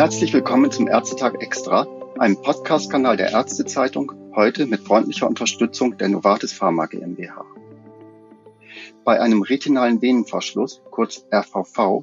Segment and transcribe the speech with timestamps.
[0.00, 1.86] Herzlich willkommen zum Ärztetag Extra,
[2.18, 7.44] einem Podcast-Kanal der Ärztezeitung, heute mit freundlicher Unterstützung der Novartis Pharma GmbH.
[9.04, 12.02] Bei einem retinalen Venenverschluss, kurz RVV,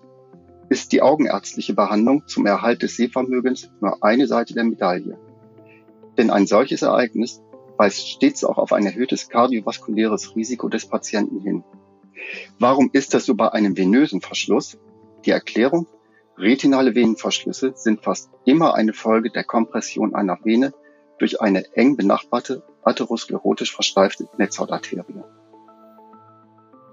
[0.70, 5.18] ist die augenärztliche Behandlung zum Erhalt des Sehvermögens nur eine Seite der Medaille.
[6.20, 7.42] Denn ein solches Ereignis
[7.78, 11.64] weist stets auch auf ein erhöhtes kardiovaskuläres Risiko des Patienten hin.
[12.60, 14.78] Warum ist das so bei einem venösen Verschluss?
[15.26, 15.88] Die Erklärung,
[16.38, 20.74] retinale Venenverschlüsse sind fast immer eine Folge der Kompression einer Vene
[21.20, 25.24] durch eine eng benachbarte, atherosklerotisch versteifte Netzhautarterie.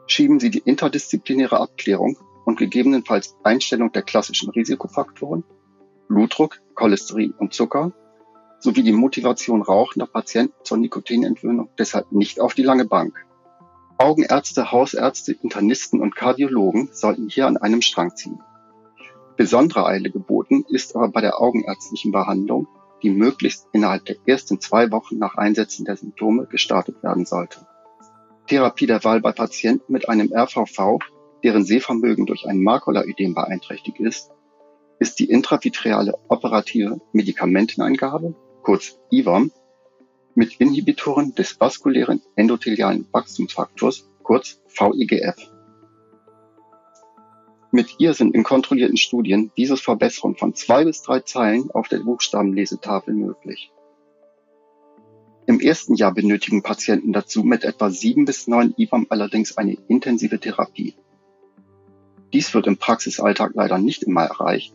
[0.06, 5.44] Schieben Sie die interdisziplinäre Abklärung und gegebenenfalls Einstellung der klassischen Risikofaktoren,
[6.08, 7.92] Blutdruck, Cholesterin und Zucker
[8.60, 13.14] sowie die Motivation rauchender Patienten zur Nikotinentwöhnung deshalb nicht auf die lange Bank.
[13.98, 18.40] Augenärzte, Hausärzte, Internisten und Kardiologen sollten hier an einem Strang ziehen.
[19.36, 22.68] Besondere Eile geboten ist aber bei der augenärztlichen Behandlung,
[23.02, 27.66] die möglichst innerhalb der ersten zwei Wochen nach Einsetzen der Symptome gestartet werden sollte.
[28.46, 30.98] Therapie der Wahl bei Patienten mit einem RVV,
[31.42, 34.30] deren Sehvermögen durch ein Makulaödem beeinträchtigt ist,
[34.98, 39.50] ist die intravitreale operative Medikamenteneingabe, kurz IWAM,
[40.34, 45.53] mit Inhibitoren des vaskulären endothelialen Wachstumsfaktors, kurz VEGF.
[47.74, 51.98] Mit ihr sind in kontrollierten Studien dieses Verbesserung von zwei bis drei Zeilen auf der
[51.98, 53.72] Buchstabenlesetafel möglich.
[55.46, 60.38] Im ersten Jahr benötigen Patienten dazu mit etwa sieben bis neun IWAM allerdings eine intensive
[60.38, 60.94] Therapie.
[62.32, 64.72] Dies wird im Praxisalltag leider nicht immer erreicht.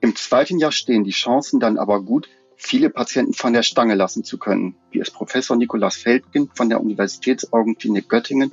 [0.00, 4.24] Im zweiten Jahr stehen die Chancen dann aber gut, viele Patienten von der Stange lassen
[4.24, 8.52] zu können, wie es Professor Nikolaus Feldgen von der Universitätsaugenklinik Göttingen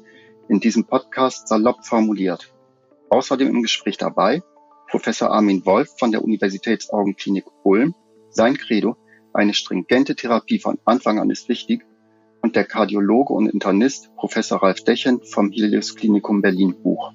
[0.49, 2.51] in diesem Podcast salopp formuliert.
[3.15, 4.43] Außerdem im Gespräch dabei
[4.89, 7.95] Professor Armin Wolf von der Universitätsaugenklinik Ulm,
[8.29, 8.97] sein Credo,
[9.31, 11.85] eine stringente Therapie von Anfang an ist wichtig,
[12.41, 17.13] und der Kardiologe und Internist Professor Ralf Dechend vom Helios Klinikum Berlin Buch.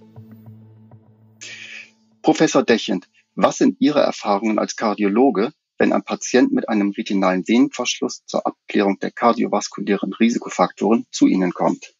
[2.22, 8.24] Professor Dechend, was sind Ihre Erfahrungen als Kardiologe wenn ein Patient mit einem retinalen Venenverschluss
[8.24, 11.94] zur Abklärung der kardiovaskulären Risikofaktoren zu Ihnen kommt.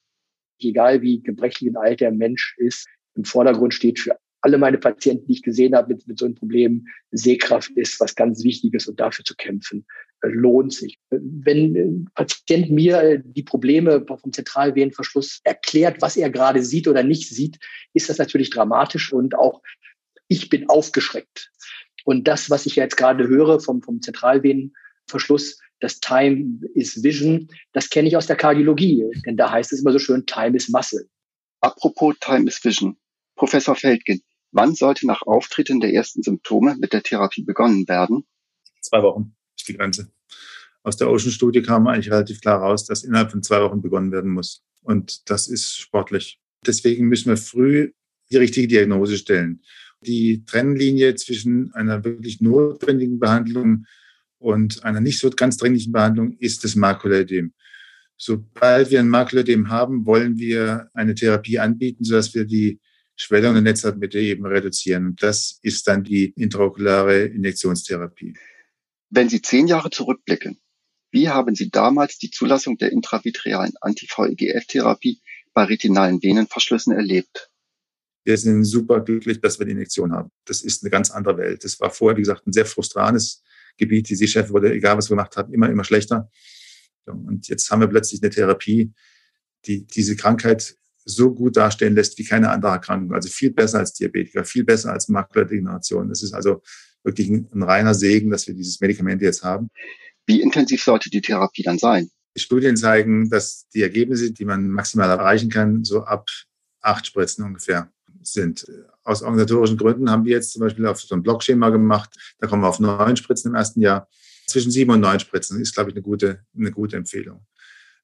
[0.59, 5.35] Egal wie gebrechlich alt der Mensch ist, im Vordergrund steht für alle meine Patienten, die
[5.35, 9.25] ich gesehen habe mit, mit so einem Problem, Sehkraft ist was ganz Wichtiges und dafür
[9.25, 9.85] zu kämpfen
[10.23, 10.99] äh, lohnt sich.
[11.11, 17.29] Wenn ein Patient mir die Probleme vom Zentralvenenverschluss erklärt, was er gerade sieht oder nicht
[17.29, 17.59] sieht,
[17.93, 19.63] ist das natürlich dramatisch und auch
[20.29, 21.51] ich bin aufgeschreckt.
[22.05, 27.91] Und das, was ich jetzt gerade höre vom, vom Zentralvenenverschluss, das Time is Vision, das
[27.91, 29.05] kenne ich aus der Kardiologie.
[29.27, 31.09] Denn da heißt es immer so schön, Time is Muscle.
[31.61, 32.97] Apropos Time is Vision.
[33.37, 34.21] Professor Feldgen,
[34.53, 38.25] wann sollte nach Auftreten der ersten Symptome mit der Therapie begonnen werden?
[38.81, 40.11] Zwei Wochen ist die Grenze.
[40.83, 44.31] Aus der Ocean-Studie kam eigentlich relativ klar raus, dass innerhalb von zwei Wochen begonnen werden
[44.31, 44.63] muss.
[44.83, 46.41] Und das ist sportlich.
[46.67, 47.93] Deswegen müssen wir früh
[48.31, 49.61] die richtige Diagnose stellen
[50.01, 53.87] die Trennlinie zwischen einer wirklich notwendigen Behandlung
[54.39, 57.53] und einer nicht so ganz dringlichen Behandlung ist das Makulaödem.
[58.23, 62.79] Sobald wir ein Makulaödem haben, wollen wir eine Therapie anbieten, sodass wir die
[63.17, 65.17] Schwellung der Netzhautmitte eben reduzieren.
[65.19, 68.35] Das ist dann die intraokulare Injektionstherapie.
[69.09, 70.61] Wenn Sie zehn Jahre zurückblicken,
[71.11, 75.23] wie haben Sie damals die Zulassung der intravitrealen Anti-VEGF-Therapie
[75.55, 77.51] bei retinalen Venenverschlüssen erlebt?
[78.23, 80.31] wir sind super glücklich, dass wir die Injektion haben.
[80.45, 81.65] Das ist eine ganz andere Welt.
[81.65, 83.43] Das war vorher, wie gesagt, ein sehr frustranes
[83.79, 84.11] Gebiet.
[84.11, 86.31] Die Sehschärfe wurde, egal was wir gemacht haben, immer, immer schlechter.
[87.07, 88.93] Und jetzt haben wir plötzlich eine Therapie,
[89.67, 93.15] die diese Krankheit so gut darstellen lässt wie keine andere Erkrankung.
[93.15, 96.09] Also viel besser als Diabetiker, viel besser als Makuladegeneration.
[96.09, 96.63] Das ist also
[97.03, 99.71] wirklich ein, ein reiner Segen, dass wir dieses Medikament jetzt haben.
[100.27, 102.11] Wie intensiv sollte die Therapie dann sein?
[102.37, 106.29] Die Studien zeigen, dass die Ergebnisse, die man maximal erreichen kann, so ab
[106.81, 107.91] acht Spritzen ungefähr
[108.23, 108.67] sind.
[109.03, 112.37] Aus organisatorischen Gründen haben wir jetzt zum Beispiel auf so ein Blockschema gemacht.
[112.39, 114.09] Da kommen wir auf neun Spritzen im ersten Jahr.
[114.51, 117.47] Zwischen sieben und neun Spritzen ist, glaube ich, eine gute, eine gute Empfehlung.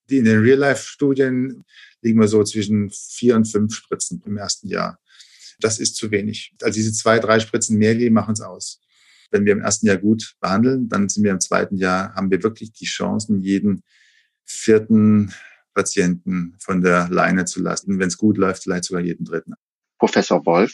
[0.08, 1.64] Die in den Real-Life-Studien
[2.00, 5.00] liegen wir so zwischen vier und fünf Spritzen im ersten Jahr.
[5.58, 6.54] Das ist zu wenig.
[6.62, 8.80] Also diese zwei, drei Spritzen mehr machen es aus.
[9.30, 12.42] Wenn wir im ersten Jahr gut behandeln, dann sind wir im zweiten Jahr, haben wir
[12.42, 13.82] wirklich die Chancen, jeden
[14.44, 15.34] vierten
[15.74, 17.98] Patienten von der Leine zu lassen.
[17.98, 19.54] Wenn es gut läuft, vielleicht sogar jeden dritten.
[19.98, 20.72] Professor Wolf?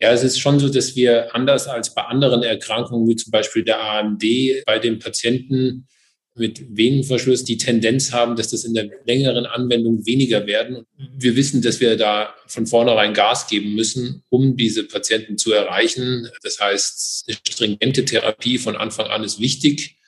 [0.00, 3.62] Ja, es ist schon so, dass wir anders als bei anderen Erkrankungen wie zum Beispiel
[3.62, 4.24] der AMD
[4.64, 5.86] bei den Patienten
[6.34, 10.86] mit Venenverschluss die Tendenz haben, dass das in der längeren Anwendung weniger werden.
[10.96, 16.30] Wir wissen, dass wir da von vornherein Gas geben müssen, um diese Patienten zu erreichen.
[16.42, 19.98] Das heißt, eine stringente Therapie von Anfang an ist wichtig.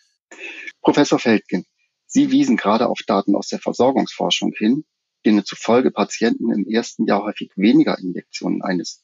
[0.80, 1.66] Professor Feldgen,
[2.06, 4.84] Sie wiesen gerade auf Daten aus der Versorgungsforschung hin,
[5.26, 9.01] denen zufolge Patienten im ersten Jahr häufig weniger Injektionen eines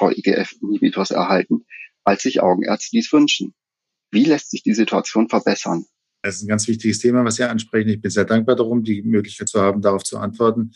[0.00, 1.66] VEGF-Inhibitors erhalten,
[2.04, 3.54] als sich Augenärzte dies wünschen.
[4.10, 5.84] Wie lässt sich die Situation verbessern?
[6.22, 7.88] Das ist ein ganz wichtiges Thema, was Sie ansprechen.
[7.88, 10.72] Ich bin sehr dankbar darum, die Möglichkeit zu haben, darauf zu antworten,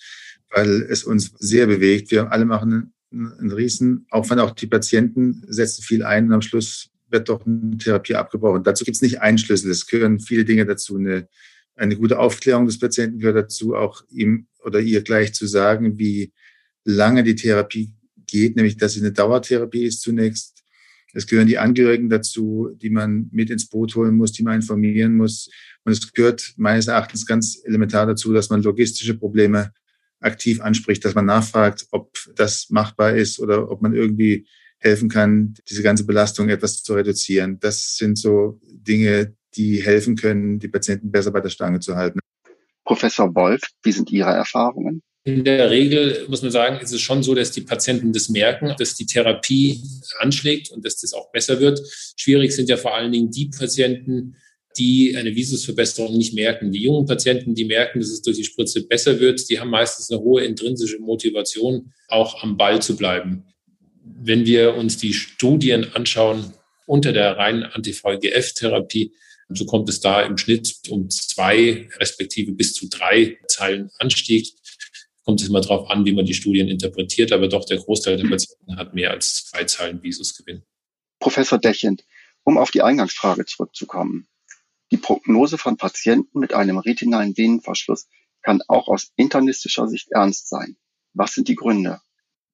[0.51, 2.11] weil es uns sehr bewegt.
[2.11, 6.43] Wir alle machen einen Riesen, auch wenn auch die Patienten setzen viel ein und am
[6.43, 8.65] Schluss wird doch eine Therapie abgebrochen.
[8.65, 9.71] Dazu gibt es nicht einen Schlüssel.
[9.71, 10.97] Es gehören viele Dinge dazu.
[10.97, 11.29] Eine,
[11.77, 16.33] eine gute Aufklärung des Patienten gehört dazu, auch ihm oder ihr gleich zu sagen, wie
[16.85, 17.93] lange die Therapie
[18.35, 20.65] geht, nämlich dass sie eine Dauertherapie ist zunächst
[21.15, 25.17] es gehören die Angehörigen dazu, die man mit ins Boot holen muss, die man informieren
[25.17, 25.49] muss.
[25.85, 29.73] Und es gehört meines Erachtens ganz elementar dazu, dass man logistische Probleme
[30.21, 34.47] aktiv anspricht, dass man nachfragt, ob das machbar ist oder ob man irgendwie
[34.79, 37.59] helfen kann, diese ganze Belastung etwas zu reduzieren.
[37.61, 42.19] Das sind so Dinge, die helfen können, die Patienten besser bei der Stange zu halten.
[42.85, 45.01] Professor Wolf, wie sind Ihre Erfahrungen?
[45.27, 48.75] In der Regel muss man sagen, ist es schon so, dass die Patienten das merken,
[48.79, 49.81] dass die Therapie
[50.19, 51.81] anschlägt und dass das auch besser wird.
[52.15, 54.37] Schwierig sind ja vor allen Dingen die Patienten,
[54.77, 56.73] die eine Visusverbesserung nicht merken.
[56.73, 60.11] Die jungen Patienten, die merken, dass es durch die Spritze besser wird, die haben meistens
[60.11, 63.45] eine hohe intrinsische Motivation, auch am Ball zu bleiben.
[64.05, 66.53] Wenn wir uns die Studien anschauen
[66.85, 69.13] unter der reinen Anti-VEGF-Therapie,
[69.49, 74.53] so kommt es da im Schnitt um zwei respektive bis zu drei Zeilen Anstieg
[75.25, 78.29] kommt es immer darauf an, wie man die Studien interpretiert, aber doch der Großteil der
[78.29, 80.63] Patienten hat mehr als zwei Zeilen Visusgewinn.
[81.19, 82.05] Professor Dechend,
[82.45, 84.27] um auf die Eingangsfrage zurückzukommen.
[84.91, 88.07] Die Prognose von Patienten mit einem retinalen Venenverschluss
[88.43, 90.77] kann auch aus internistischer Sicht ernst sein.
[91.15, 92.01] Was sind die Gründe?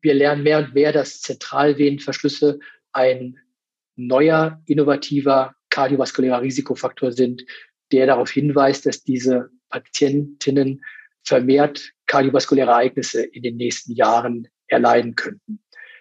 [0.01, 2.61] Wir lernen mehr und mehr, dass Zentralvenenverschlüsse
[2.93, 3.39] ein
[3.97, 7.45] neuer, innovativer kardiovaskulärer Risikofaktor sind,
[7.93, 10.83] der darauf hinweist, dass diese Patientinnen
[11.23, 15.61] vermehrt kardiovaskuläre Ereignisse in den nächsten Jahren erleiden könnten.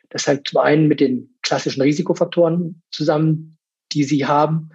[0.10, 3.60] Das hängt zum einen mit den klassischen Risikofaktoren zusammen,
[3.92, 4.70] die sie haben,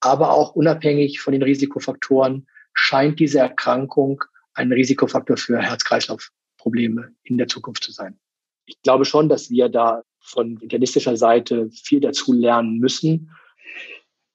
[0.00, 4.22] aber auch unabhängig von den Risikofaktoren scheint diese Erkrankung
[4.52, 8.18] ein Risikofaktor für Herz-Kreislauf-Probleme in der Zukunft zu sein.
[8.66, 13.30] Ich glaube schon, dass wir da von internistischer Seite viel dazu lernen müssen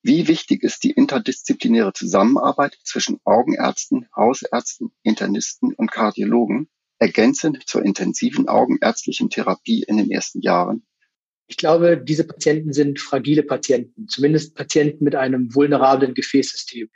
[0.01, 6.69] wie wichtig ist die interdisziplinäre Zusammenarbeit zwischen Augenärzten, Hausärzten, Internisten und Kardiologen,
[6.99, 10.85] ergänzend zur intensiven augenärztlichen Therapie in den ersten Jahren?
[11.47, 16.89] Ich glaube, diese Patienten sind fragile Patienten, zumindest Patienten mit einem vulnerablen Gefäßsystem.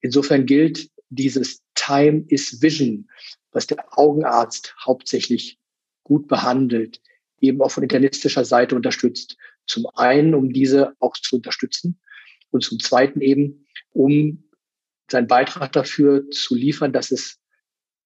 [0.00, 3.08] Insofern gilt dieses Time is Vision,
[3.50, 5.58] was der Augenarzt hauptsächlich
[6.04, 7.00] gut behandelt,
[7.40, 9.36] eben auch von internistischer Seite unterstützt.
[9.66, 11.98] Zum einen, um diese auch zu unterstützen
[12.54, 14.44] und zum Zweiten eben, um
[15.10, 17.40] seinen Beitrag dafür zu liefern, dass es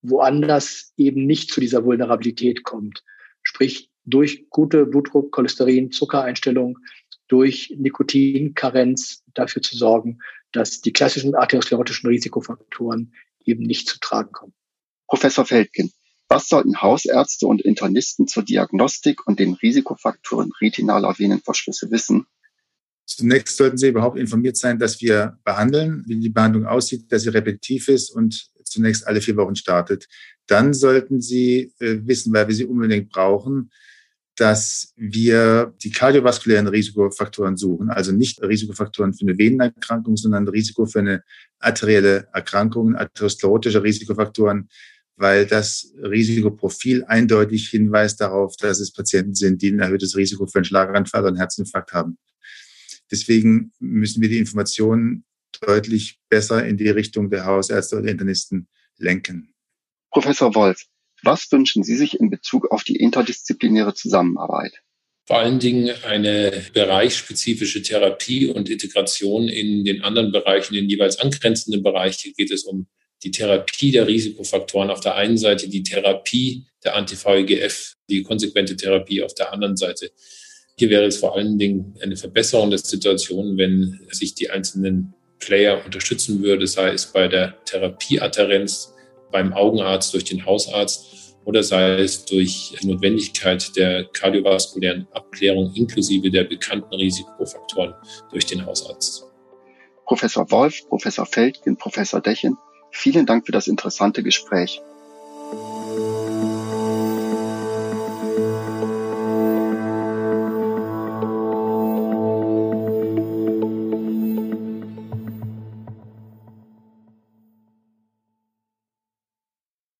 [0.02, 3.04] woanders eben nicht zu dieser Vulnerabilität kommt.
[3.42, 6.78] Sprich, durch gute Blutdruck, Cholesterin, Zuckereinstellung,
[7.28, 10.20] durch Nikotinkarenz dafür zu sorgen,
[10.52, 13.12] dass die klassischen arteriosklerotischen Risikofaktoren
[13.44, 14.54] eben nicht zu tragen kommen.
[15.06, 15.92] Professor Feldgen,
[16.28, 22.26] was sollten Hausärzte und Internisten zur Diagnostik und den Risikofaktoren retinaler Venenverschlüsse wissen,
[23.08, 27.30] Zunächst sollten Sie überhaupt informiert sein, dass wir behandeln, wie die Behandlung aussieht, dass sie
[27.30, 30.06] repetitiv ist und zunächst alle vier Wochen startet.
[30.46, 33.70] Dann sollten Sie äh, wissen, weil wir sie unbedingt brauchen,
[34.36, 41.00] dass wir die kardiovaskulären Risikofaktoren suchen, also nicht Risikofaktoren für eine Venenerkrankung, sondern Risiko für
[41.00, 41.22] eine
[41.60, 44.68] arterielle Erkrankung, atherosklerotische Risikofaktoren,
[45.16, 50.58] weil das Risikoprofil eindeutig hinweist darauf, dass es Patienten sind, die ein erhöhtes Risiko für
[50.58, 52.18] einen Schlaganfall und Herzinfarkt haben.
[53.10, 55.24] Deswegen müssen wir die Informationen
[55.60, 59.54] deutlich besser in die Richtung der Hausärzte und Internisten lenken.
[60.10, 60.84] Professor Wolf,
[61.22, 64.72] was wünschen Sie sich in Bezug auf die interdisziplinäre Zusammenarbeit?
[65.26, 71.18] Vor allen Dingen eine bereichsspezifische Therapie und Integration in den anderen Bereichen, in den jeweils
[71.18, 72.86] angrenzenden Bereichen geht es um
[73.22, 79.22] die Therapie der Risikofaktoren auf der einen Seite, die Therapie der Anti-VEGF, die konsequente Therapie
[79.22, 80.12] auf der anderen Seite.
[80.78, 85.84] Hier wäre es vor allen Dingen eine Verbesserung der Situation, wenn sich die einzelnen Player
[85.84, 88.94] unterstützen würde, sei es bei der Therapieadherenz
[89.32, 96.30] beim Augenarzt durch den Hausarzt oder sei es durch die Notwendigkeit der kardiovaskulären Abklärung inklusive
[96.30, 97.94] der bekannten Risikofaktoren
[98.30, 99.24] durch den Hausarzt.
[100.06, 102.56] Professor Wolf, Professor Feldgen, Professor Dechen,
[102.92, 104.80] vielen Dank für das interessante Gespräch.